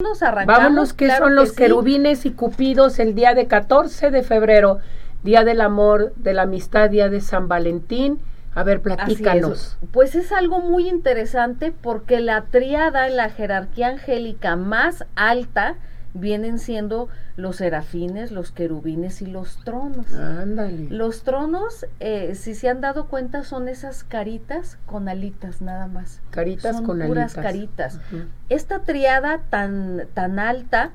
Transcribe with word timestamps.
Nos 0.00 0.22
arrancamos. 0.22 0.62
Vámonos, 0.62 0.92
¿qué 0.92 1.06
claro 1.06 1.24
son 1.24 1.30
que 1.30 1.34
los 1.34 1.48
sí. 1.48 1.56
querubines 1.56 2.24
y 2.24 2.30
cupidos 2.30 3.00
el 3.00 3.16
día 3.16 3.34
de 3.34 3.48
14 3.48 4.12
de 4.12 4.22
febrero, 4.22 4.78
Día 5.24 5.42
del 5.42 5.60
Amor, 5.60 6.14
de 6.14 6.34
la 6.34 6.42
Amistad, 6.42 6.88
Día 6.88 7.08
de 7.08 7.20
San 7.20 7.48
Valentín? 7.48 8.20
A 8.54 8.62
ver, 8.62 8.76
es. 8.76 8.82
platícanos. 8.84 9.76
Pues 9.90 10.14
es 10.14 10.30
algo 10.30 10.60
muy 10.60 10.88
interesante 10.88 11.72
porque 11.72 12.20
la 12.20 12.42
triada 12.42 13.08
en 13.08 13.16
la 13.16 13.28
jerarquía 13.30 13.88
angélica 13.88 14.54
más 14.54 15.04
alta 15.16 15.74
vienen 16.14 16.58
siendo 16.58 17.08
los 17.36 17.56
serafines, 17.56 18.32
los 18.32 18.52
querubines 18.52 19.22
y 19.22 19.26
los 19.26 19.62
tronos. 19.64 20.12
Ándale. 20.14 20.88
Los 20.90 21.22
tronos, 21.22 21.86
eh, 22.00 22.34
si 22.34 22.54
se 22.54 22.68
han 22.68 22.80
dado 22.80 23.06
cuenta, 23.06 23.44
son 23.44 23.68
esas 23.68 24.04
caritas 24.04 24.78
con 24.86 25.08
alitas 25.08 25.60
nada 25.60 25.86
más. 25.86 26.20
Caritas 26.30 26.76
son 26.76 26.86
con 26.86 27.00
puras 27.00 27.36
alitas. 27.36 27.98
caritas. 27.98 28.28
Esta 28.48 28.80
triada 28.80 29.42
tan, 29.50 30.08
tan 30.14 30.38
alta 30.38 30.92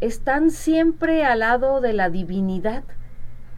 están 0.00 0.50
siempre 0.50 1.24
al 1.24 1.40
lado 1.40 1.80
de 1.80 1.92
la 1.92 2.10
divinidad. 2.10 2.84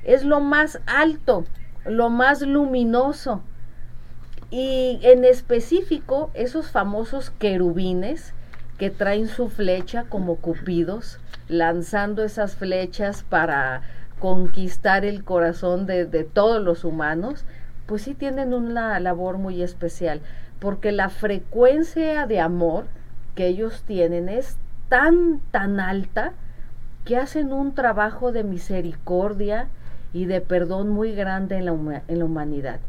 Es 0.04 0.24
lo 0.24 0.40
más 0.40 0.80
alto, 0.86 1.44
lo 1.84 2.10
más 2.10 2.42
luminoso. 2.42 3.42
Y 4.50 4.98
en 5.02 5.24
específico, 5.24 6.30
esos 6.34 6.70
famosos 6.70 7.30
querubines 7.30 8.34
que 8.82 8.90
traen 8.90 9.28
su 9.28 9.48
flecha 9.48 10.06
como 10.08 10.38
cupidos, 10.38 11.20
lanzando 11.46 12.24
esas 12.24 12.56
flechas 12.56 13.22
para 13.22 13.82
conquistar 14.18 15.04
el 15.04 15.22
corazón 15.22 15.86
de, 15.86 16.04
todos 16.24 16.60
los 16.60 16.82
humanos, 16.82 17.44
pues 17.86 18.02
sí 18.02 18.14
tienen 18.14 18.52
una 18.52 18.98
labor 18.98 19.38
muy 19.38 19.62
especial, 19.62 20.20
porque 20.58 20.90
la 20.90 21.10
frecuencia 21.10 22.26
de 22.26 22.40
amor 22.40 22.86
que 23.36 23.46
ellos 23.46 23.84
tienen 23.86 24.28
es 24.28 24.56
tan, 24.88 25.38
tan 25.52 25.78
alta 25.78 26.32
que 27.04 27.16
hacen 27.16 27.52
un 27.52 27.76
trabajo 27.76 28.32
de 28.32 28.42
misericordia 28.42 29.68
y 30.12 30.24
de 30.24 30.40
perdón 30.40 30.88
muy 30.88 31.14
grande 31.14 31.54
en 31.58 31.66
la, 31.66 32.02
en 32.08 32.18
la 32.18 32.24
humanidad. 32.24 32.80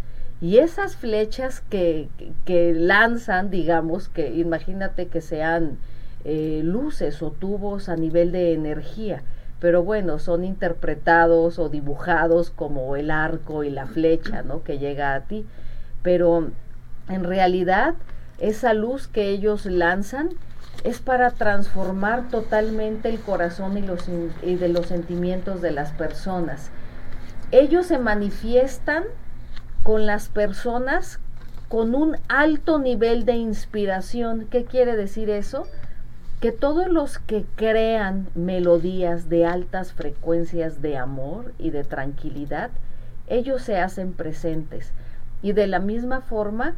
Y 0.42 0.58
esas 0.58 0.98
flechas 0.98 1.62
que- 1.62 2.10
que 2.44 2.74
lanzan, 2.74 3.50
digamos, 3.50 4.10
que 4.10 4.34
imagínate 4.34 5.08
que 5.08 5.22
sean 5.22 5.78
eh, 6.26 6.62
luces 6.64 7.22
o 7.22 7.32
tubos 7.32 7.90
a 7.90 7.96
nivel 7.96 8.32
de 8.32 8.54
energía, 8.54 9.24
pero 9.60 9.84
bueno, 9.84 10.20
son 10.20 10.44
interpretados 10.44 11.60
o 11.60 11.70
dibujados 11.70 12.50
como 12.50 12.96
el 12.96 13.12
arco 13.12 13.64
y 13.64 13.70
la 13.70 13.88
flecha, 13.88 14.42
¿no? 14.44 14.64
Que 14.64 14.78
llega 14.78 15.16
a 15.16 15.22
ti. 15.22 15.46
Pero 16.02 16.50
en 17.08 17.24
realidad, 17.24 17.96
esa 18.40 18.74
luz 18.74 19.08
que 19.08 19.30
ellos 19.30 19.66
lanzan 19.66 20.30
es 20.84 21.00
para 21.00 21.32
transformar 21.32 22.30
totalmente 22.30 23.10
el 23.10 23.20
corazón 23.20 23.78
y, 23.78 23.82
los, 23.82 24.10
y 24.42 24.56
de 24.56 24.68
los 24.68 24.88
sentimientos 24.88 25.62
de 25.62 25.72
las 25.72 25.92
personas. 25.92 26.70
Ellos 27.52 27.86
se 27.86 28.00
manifiestan 28.00 29.04
con 29.84 30.06
las 30.06 30.28
personas 30.28 31.20
con 31.70 31.96
un 31.96 32.18
alto 32.28 32.80
nivel 32.80 33.26
de 33.26 33.34
inspiración. 33.34 34.48
¿Qué 34.50 34.66
quiere 34.66 34.96
decir 34.96 35.30
eso? 35.30 35.68
Que 36.44 36.52
todos 36.52 36.90
los 36.90 37.20
que 37.20 37.46
crean 37.56 38.28
melodías 38.36 39.30
de 39.30 39.46
altas 39.46 39.94
frecuencias 39.94 40.82
de 40.82 40.98
amor 40.98 41.54
y 41.58 41.70
de 41.70 41.86
tranquilidad, 41.86 42.70
ellos 43.28 43.62
se 43.62 43.78
hacen 43.78 44.12
presentes. 44.12 44.92
Y 45.42 45.54
de 45.54 45.68
la 45.68 45.80
misma 45.80 46.20
forma, 46.20 46.76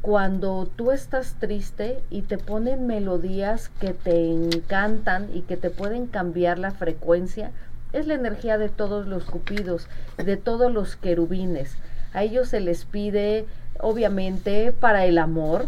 cuando 0.00 0.70
tú 0.76 0.92
estás 0.92 1.34
triste 1.40 2.04
y 2.08 2.22
te 2.22 2.38
ponen 2.38 2.86
melodías 2.86 3.68
que 3.80 3.94
te 3.94 4.30
encantan 4.30 5.28
y 5.34 5.40
que 5.40 5.56
te 5.56 5.70
pueden 5.70 6.06
cambiar 6.06 6.60
la 6.60 6.70
frecuencia, 6.70 7.50
es 7.92 8.06
la 8.06 8.14
energía 8.14 8.58
de 8.58 8.68
todos 8.68 9.08
los 9.08 9.24
cupidos, 9.24 9.88
de 10.24 10.36
todos 10.36 10.72
los 10.72 10.94
querubines. 10.94 11.76
A 12.12 12.22
ellos 12.22 12.46
se 12.46 12.60
les 12.60 12.84
pide, 12.84 13.46
obviamente, 13.80 14.70
para 14.70 15.04
el 15.04 15.18
amor, 15.18 15.66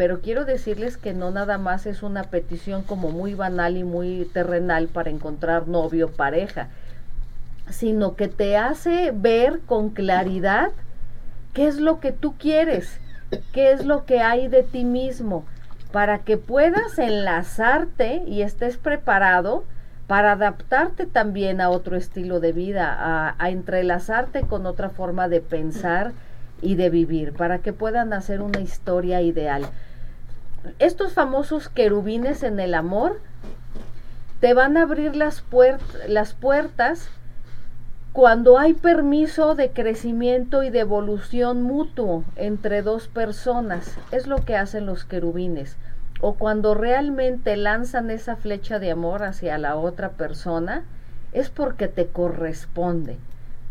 pero 0.00 0.22
quiero 0.22 0.46
decirles 0.46 0.96
que 0.96 1.12
no 1.12 1.30
nada 1.30 1.58
más 1.58 1.84
es 1.84 2.02
una 2.02 2.22
petición 2.22 2.82
como 2.82 3.10
muy 3.10 3.34
banal 3.34 3.76
y 3.76 3.84
muy 3.84 4.24
terrenal 4.32 4.88
para 4.88 5.10
encontrar 5.10 5.68
novio 5.68 6.06
o 6.06 6.10
pareja, 6.10 6.68
sino 7.68 8.16
que 8.16 8.28
te 8.28 8.56
hace 8.56 9.12
ver 9.14 9.60
con 9.66 9.90
claridad 9.90 10.70
qué 11.52 11.68
es 11.68 11.78
lo 11.78 12.00
que 12.00 12.12
tú 12.12 12.34
quieres, 12.38 12.98
qué 13.52 13.72
es 13.72 13.84
lo 13.84 14.06
que 14.06 14.20
hay 14.20 14.48
de 14.48 14.62
ti 14.62 14.86
mismo, 14.86 15.44
para 15.92 16.20
que 16.20 16.38
puedas 16.38 16.98
enlazarte 16.98 18.22
y 18.26 18.40
estés 18.40 18.78
preparado 18.78 19.64
para 20.06 20.32
adaptarte 20.32 21.04
también 21.04 21.60
a 21.60 21.68
otro 21.68 21.98
estilo 21.98 22.40
de 22.40 22.52
vida, 22.52 22.96
a, 22.98 23.34
a 23.38 23.50
entrelazarte 23.50 24.46
con 24.46 24.64
otra 24.64 24.88
forma 24.88 25.28
de 25.28 25.42
pensar 25.42 26.12
y 26.62 26.76
de 26.76 26.88
vivir, 26.88 27.34
para 27.34 27.58
que 27.58 27.74
puedan 27.74 28.14
hacer 28.14 28.40
una 28.40 28.60
historia 28.60 29.20
ideal. 29.20 29.68
Estos 30.78 31.12
famosos 31.12 31.68
querubines 31.68 32.42
en 32.42 32.60
el 32.60 32.74
amor 32.74 33.20
te 34.40 34.54
van 34.54 34.76
a 34.76 34.82
abrir 34.82 35.16
las, 35.16 35.42
puert- 35.48 36.06
las 36.06 36.34
puertas 36.34 37.10
cuando 38.12 38.58
hay 38.58 38.74
permiso 38.74 39.54
de 39.54 39.70
crecimiento 39.70 40.62
y 40.62 40.70
de 40.70 40.80
evolución 40.80 41.62
mutuo 41.62 42.24
entre 42.36 42.82
dos 42.82 43.08
personas. 43.08 43.96
Es 44.10 44.26
lo 44.26 44.38
que 44.44 44.56
hacen 44.56 44.86
los 44.86 45.04
querubines. 45.04 45.76
O 46.20 46.34
cuando 46.34 46.74
realmente 46.74 47.56
lanzan 47.56 48.10
esa 48.10 48.36
flecha 48.36 48.78
de 48.78 48.90
amor 48.90 49.22
hacia 49.22 49.56
la 49.58 49.76
otra 49.76 50.10
persona, 50.10 50.84
es 51.32 51.48
porque 51.48 51.88
te 51.88 52.08
corresponde. 52.08 53.16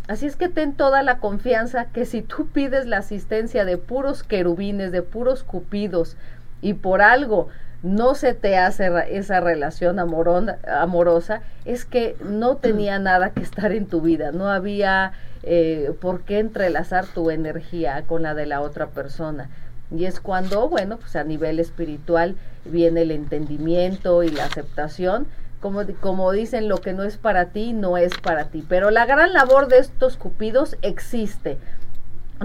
Así 0.08 0.26
es 0.26 0.36
que 0.36 0.50
ten 0.50 0.74
toda 0.74 1.04
la 1.04 1.20
confianza 1.20 1.86
que 1.86 2.06
si 2.06 2.24
tú 2.24 2.48
pides 2.48 2.88
la 2.88 2.98
asistencia 2.98 3.66
de 3.66 3.78
puros 3.78 4.24
querubines, 4.24 4.92
de 4.92 5.04
puros 5.04 5.44
cupidos, 5.44 6.18
y 6.62 6.74
por 6.74 7.02
algo 7.02 7.47
no 7.81 8.14
se 8.16 8.34
te 8.34 8.58
hace 8.58 8.92
esa 9.09 9.40
relación 9.40 10.00
amorona- 10.00 10.58
amorosa, 10.68 11.42
es 11.66 11.86
que 11.86 12.16
no 12.24 12.58
tenía 12.58 13.00
nada 13.00 13.30
que 13.30 13.42
estar 13.42 13.72
en 13.72 13.86
tu 13.86 14.02
vida, 14.02 14.31
no 14.31 14.50
había 14.50 15.14
eh, 15.44 15.94
por 16.02 16.22
qué 16.22 16.40
entrelazar 16.40 17.06
tu 17.06 17.31
energía 17.31 18.03
con 18.06 18.24
la 18.24 18.34
de 18.34 18.46
la 18.46 18.59
otra 18.59 18.88
persona. 18.88 19.50
Y 19.96 20.06
es 20.06 20.20
cuando, 20.20 20.68
bueno, 20.70 20.97
pues 20.97 21.16
a 21.16 21.24
nivel 21.24 21.59
espiritual 21.59 22.36
viene 22.66 23.03
el 23.03 23.12
entendimiento 23.12 24.22
y 24.24 24.30
la 24.30 24.46
aceptación. 24.46 25.26
Como, 25.62 25.81
como 26.00 26.31
dicen, 26.31 26.70
lo 26.70 26.78
que 26.78 26.94
no 26.94 27.03
es 27.03 27.18
para 27.18 27.46
ti, 27.46 27.74
no 27.74 27.97
es 27.97 28.18
para 28.18 28.46
ti. 28.46 28.64
Pero 28.68 28.91
la 28.91 29.06
gran 29.06 29.34
labor 29.34 29.68
de 29.68 29.80
estos 29.80 30.16
cupidos 30.16 30.78
existe. 30.81 31.58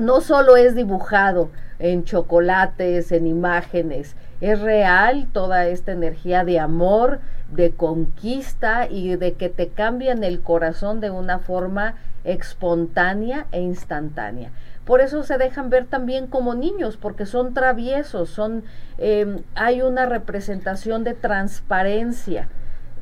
No 0.00 0.20
solo 0.20 0.56
es 0.56 0.74
dibujado 0.74 1.50
en 1.84 2.04
chocolates, 2.04 3.12
en 3.12 3.26
imágenes, 3.26 4.16
es 4.40 4.58
real 4.58 5.26
toda 5.32 5.66
esta 5.66 5.92
energía 5.92 6.42
de 6.42 6.58
amor, 6.58 7.20
de 7.52 7.72
conquista 7.72 8.88
y 8.88 9.16
de 9.16 9.34
que 9.34 9.50
te 9.50 9.68
cambian 9.68 10.24
el 10.24 10.40
corazón 10.40 11.00
de 11.00 11.10
una 11.10 11.40
forma 11.40 11.96
espontánea 12.24 13.46
e 13.52 13.60
instantánea. 13.60 14.50
Por 14.86 15.02
eso 15.02 15.24
se 15.24 15.36
dejan 15.36 15.68
ver 15.68 15.84
también 15.84 16.26
como 16.26 16.54
niños, 16.54 16.96
porque 16.96 17.26
son 17.26 17.52
traviesos, 17.52 18.30
son, 18.30 18.64
eh, 18.96 19.42
hay 19.54 19.82
una 19.82 20.06
representación 20.06 21.04
de 21.04 21.12
transparencia, 21.12 22.48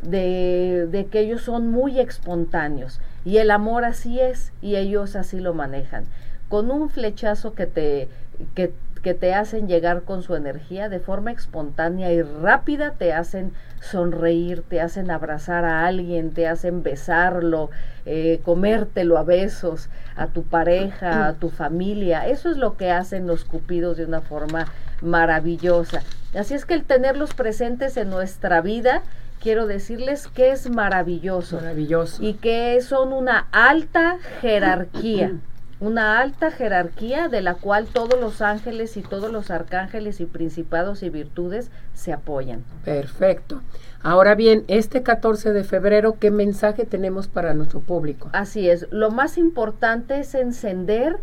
de, 0.02 0.88
de 0.90 1.06
que 1.06 1.20
ellos 1.20 1.42
son 1.42 1.70
muy 1.70 2.00
espontáneos. 2.00 3.00
Y 3.24 3.36
el 3.36 3.52
amor 3.52 3.84
así 3.84 4.18
es, 4.18 4.52
y 4.60 4.74
ellos 4.74 5.14
así 5.14 5.38
lo 5.38 5.54
manejan. 5.54 6.04
Con 6.48 6.70
un 6.72 6.90
flechazo 6.90 7.54
que 7.54 7.66
te, 7.66 8.08
que, 8.54 8.72
que 9.02 9.14
te 9.14 9.34
hacen 9.34 9.68
llegar 9.68 10.02
con 10.02 10.22
su 10.22 10.34
energía 10.36 10.88
de 10.88 11.00
forma 11.00 11.32
espontánea 11.32 12.12
y 12.12 12.22
rápida, 12.22 12.92
te 12.92 13.12
hacen 13.12 13.52
sonreír, 13.80 14.62
te 14.68 14.80
hacen 14.80 15.10
abrazar 15.10 15.64
a 15.64 15.86
alguien, 15.86 16.32
te 16.32 16.46
hacen 16.46 16.82
besarlo, 16.82 17.70
eh, 18.06 18.40
comértelo 18.44 19.18
a 19.18 19.24
besos, 19.24 19.88
a 20.16 20.28
tu 20.28 20.44
pareja, 20.44 21.26
a 21.26 21.32
tu 21.34 21.50
familia. 21.50 22.26
Eso 22.28 22.50
es 22.50 22.56
lo 22.56 22.76
que 22.76 22.90
hacen 22.90 23.26
los 23.26 23.44
cupidos 23.44 23.96
de 23.96 24.04
una 24.04 24.20
forma 24.20 24.66
maravillosa. 25.00 26.02
Así 26.38 26.54
es 26.54 26.64
que 26.64 26.74
el 26.74 26.84
tenerlos 26.84 27.34
presentes 27.34 27.96
en 27.96 28.08
nuestra 28.08 28.60
vida, 28.60 29.02
quiero 29.40 29.66
decirles 29.66 30.28
que 30.28 30.52
es 30.52 30.70
maravilloso 30.70 31.56
Maravilloso. 31.56 32.22
y 32.22 32.34
que 32.34 32.80
son 32.80 33.12
una 33.12 33.48
alta 33.50 34.18
jerarquía, 34.40 35.32
una 35.82 36.20
alta 36.20 36.52
jerarquía 36.52 37.26
de 37.26 37.42
la 37.42 37.54
cual 37.54 37.88
todos 37.88 38.18
los 38.20 38.40
ángeles 38.40 38.96
y 38.96 39.02
todos 39.02 39.32
los 39.32 39.50
arcángeles 39.50 40.20
y 40.20 40.26
principados 40.26 41.02
y 41.02 41.10
virtudes 41.10 41.72
se 41.92 42.12
apoyan. 42.12 42.62
Perfecto. 42.84 43.60
Ahora 44.00 44.36
bien, 44.36 44.64
este 44.68 45.02
14 45.02 45.52
de 45.52 45.64
febrero, 45.64 46.18
¿qué 46.20 46.30
mensaje 46.30 46.84
tenemos 46.84 47.26
para 47.26 47.52
nuestro 47.54 47.80
público? 47.80 48.30
Así 48.32 48.70
es, 48.70 48.86
lo 48.92 49.10
más 49.10 49.36
importante 49.36 50.20
es 50.20 50.36
encender 50.36 51.16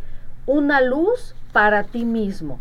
una 0.45 0.81
luz 0.81 1.35
para 1.53 1.85
ti 1.85 2.03
mismo. 2.03 2.59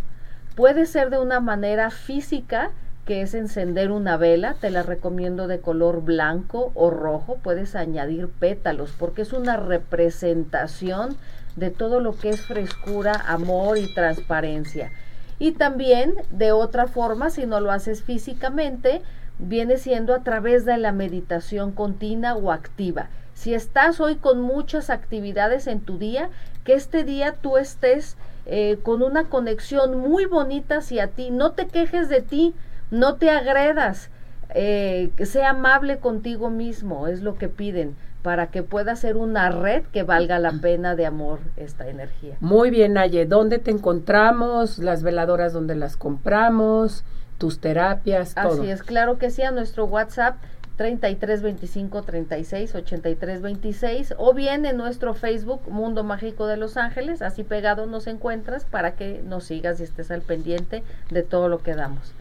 Puede 0.54 0.86
ser 0.86 1.10
de 1.10 1.18
una 1.18 1.40
manera 1.40 1.90
física 1.90 2.70
que 3.08 3.22
es 3.22 3.32
encender 3.32 3.90
una 3.90 4.19
vela, 4.19 4.52
te 4.60 4.69
la 4.69 4.82
recomiendo 4.82 5.46
de 5.46 5.60
color 5.60 6.02
blanco 6.02 6.72
o 6.75 6.90
rojo, 6.90 7.38
puedes 7.43 7.75
añadir 7.75 8.28
pétalos 8.28 8.93
porque 8.99 9.22
es 9.22 9.32
una 9.32 9.56
representación 9.56 11.16
de 11.56 11.70
todo 11.70 12.00
lo 12.00 12.19
que 12.19 12.28
es 12.28 12.43
frescura, 12.43 13.14
amor 13.26 13.78
y 13.78 13.94
transparencia. 13.94 14.93
Y 15.38 15.52
también 15.52 16.16
de 16.32 16.52
otra 16.52 16.87
forma, 16.87 17.31
si 17.31 17.46
no 17.46 17.60
lo 17.60 17.70
haces 17.70 18.02
físicamente, 18.02 19.00
viene 19.38 19.78
siendo 19.78 20.14
a 20.14 20.22
través 20.22 20.66
de 20.66 20.76
la 20.76 20.93
meditación 20.93 21.72
continua 21.72 22.34
o 22.34 22.52
activa. 22.52 23.08
Si 23.32 23.54
estás 23.54 24.00
hoy 24.00 24.16
con 24.16 24.43
muchas 24.43 24.90
actividades 24.90 25.66
en 25.66 25.81
tu 25.81 25.96
día, 25.96 26.28
que 26.62 26.75
este 26.75 27.04
día 27.04 27.32
tú 27.40 27.56
estés 27.56 28.19
eh, 28.44 28.78
con 28.82 29.02
una 29.02 29.25
conexión 29.25 29.99
muy 29.99 30.26
bonita 30.26 30.78
hacia 30.78 31.06
ti. 31.06 31.31
No 31.31 31.52
te 31.52 31.69
quejes 31.69 32.11
de 32.11 32.20
ti, 32.20 32.54
no 32.90 33.17
te 33.17 33.31
agredas, 33.31 34.11
eh, 34.55 35.11
sea 35.25 35.50
amable 35.50 35.99
contigo 35.99 36.50
mismo, 36.50 37.06
es 37.06 37.23
lo 37.23 37.37
que 37.37 37.49
piden 37.49 37.96
para 38.23 38.49
que 38.49 38.62
pueda 38.62 38.96
ser 38.96 39.17
una 39.17 39.50
red 39.50 39.85
que 39.93 40.02
valga 40.02 40.38
la 40.38 40.52
pena 40.52 40.96
de 40.96 41.06
amor 41.06 41.38
esta 41.56 41.88
energía. 41.88 42.37
Muy 42.40 42.70
bien, 42.70 42.94
Naye, 42.94 43.26
¿dónde 43.26 43.58
te 43.58 43.70
encontramos? 43.70 44.79
Las 44.79 45.02
veladoras, 45.02 45.52
¿dónde 45.52 45.76
las 45.76 45.96
compramos? 45.96 47.05
Tus 47.38 47.61
terapias, 47.61 48.35
todo. 48.35 48.61
Así 48.61 48.70
es, 48.70 48.82
claro 48.82 49.19
que 49.19 49.31
sí, 49.31 49.43
a 49.43 49.52
nuestro 49.52 49.85
WhatsApp 49.85 50.37
33 50.76 51.43
25 51.43 52.02
36 52.02 52.75
83 52.75 53.43
26 53.43 54.14
o 54.17 54.32
bien 54.32 54.64
en 54.64 54.76
nuestro 54.76 55.12
Facebook 55.12 55.62
Mundo 55.69 56.05
Mágico 56.05 56.46
de 56.46 56.56
Los 56.56 56.76
Ángeles, 56.76 57.20
así 57.20 57.43
pegado 57.43 57.87
nos 57.87 58.06
encuentras 58.06 58.64
para 58.64 58.94
que 58.94 59.20
nos 59.25 59.44
sigas 59.44 59.81
y 59.81 59.85
estés 59.85 60.11
al 60.11 60.23
pendiente 60.23 60.85
de 61.11 61.23
todo 61.23 61.49
lo 61.49 61.58
que 61.58 61.75
damos. 61.75 62.14